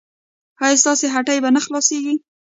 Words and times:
ایا 0.65 0.79
ستاسو 0.81 1.05
هټۍ 1.15 1.37
به 1.43 1.49
نه 1.55 1.61
خلاصیږي؟ 1.65 2.15